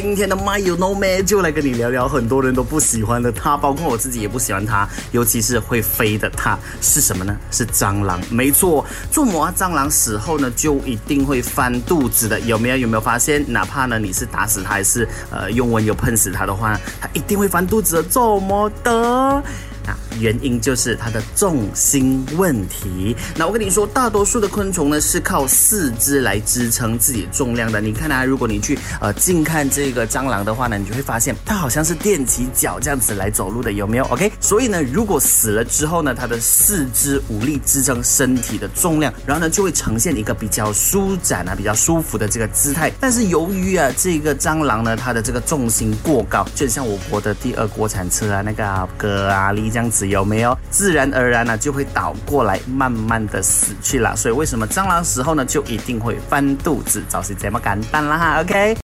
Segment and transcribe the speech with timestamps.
[0.00, 7.36] 今天的 My You Know Me 就来跟你聊聊很多人都不喜欢的它，包括我自己也不喜欢它，尤其是会飞的它是什么呢？
[7.50, 8.20] 是蟑螂。
[8.30, 12.38] 没错，做魔蟑螂死后呢，就一定会翻肚子的。
[12.38, 12.76] 有没有？
[12.76, 13.44] 有没有发现？
[13.52, 18.02] 哪怕呢你是打死它，还是呃用温油喷死它的话，它一定会翻肚子的。
[18.04, 19.42] 怎么的？
[20.20, 23.16] 原因就是它的重心问题。
[23.36, 27.80] 那我跟你说，大多数的昆虫呢是靠四肢来支撑自己重量的。
[27.80, 42.90] 你看啊，如果你去呃近看这个蟑螂的话呢，你就会发现它好像是踮起脚这样子来走路的，有没有？OK，所以呢，如果死了之后呢，它的四肢无力支撑身体的重量，然后呢就会呈现一个比较舒展啊、比较舒服的这个姿态。
[42.98, 50.07] 但是由于啊这个蟑螂呢，它的这个重心过高，就像我国的第二国产车啊那个哥啊力这样子。
[50.08, 54.16] 有没有自然而然呢就会倒过来，慢慢的死去了。
[54.16, 57.02] 所以为什么蟑螂死后呢就一定会翻肚子？
[57.08, 58.76] 找是这么简单啦哈，OK。